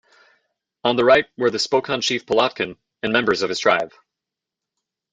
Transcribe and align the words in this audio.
On 0.83 0.95
the 0.95 1.05
right 1.05 1.27
were 1.37 1.51
the 1.51 1.59
Spokan 1.59 2.01
chief 2.01 2.25
Polatkin 2.25 2.75
and 3.03 3.13
members 3.13 3.43
of 3.43 3.49
his 3.49 3.59
tribe. 3.59 3.91